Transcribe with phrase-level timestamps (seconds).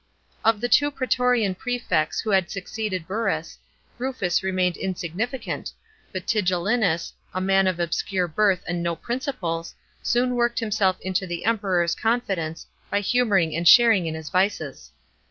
[0.45, 0.55] §9.
[0.55, 3.59] Of the two prsetorian prefects who had succeeded Burrus,
[3.99, 5.71] Rufus remained insignificant,
[6.11, 11.45] but Tigellinus, a man of obscure birth and no principles, soon worked himself into the
[11.45, 14.91] Emperor's confidence, by humouring and sharing in his vices.